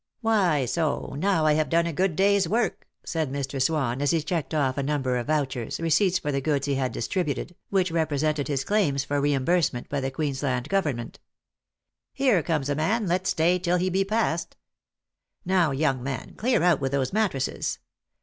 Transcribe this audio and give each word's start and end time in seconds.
"'Why, 0.21 0.65
so: 0.65 1.13
now 1.15 1.45
have 1.45 1.67
I 1.67 1.69
done 1.69 1.85
a 1.85 1.93
good 1.93 2.15
day's 2.15 2.49
work,'" 2.49 2.87
said 3.05 3.31
Mr. 3.31 3.61
Swan, 3.61 4.01
as 4.01 4.09
he 4.09 4.23
checked 4.23 4.51
off 4.51 4.75
a 4.75 4.81
number 4.81 5.15
of 5.15 5.27
vouchers, 5.27 5.79
receipts 5.79 6.17
for 6.17 6.31
the 6.31 6.41
goods 6.41 6.65
he 6.65 6.73
had 6.73 6.91
distributed, 6.91 7.55
which 7.69 7.91
represented 7.91 8.47
his 8.47 8.63
claims 8.63 9.03
for 9.03 9.21
re 9.21 9.33
imbursement 9.35 9.89
by 9.89 9.99
the 9.99 10.09
Queensland 10.09 10.69
Government. 10.69 11.19
"'Here 12.13 12.41
comes 12.41 12.67
a 12.67 12.73
man, 12.73 13.05
let's 13.05 13.29
stay 13.29 13.59
till 13.59 13.77
he 13.77 13.91
be 13.91 14.03
past.' 14.03 14.57
Now, 15.45 15.69
young 15.69 16.01
man, 16.01 16.33
clear 16.35 16.63
out 16.63 16.81
with 16.81 16.93
those 16.93 17.13
mattresses. 17.13 17.77